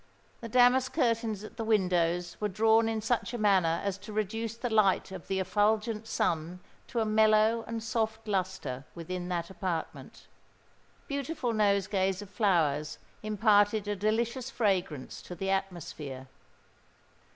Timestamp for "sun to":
6.07-7.01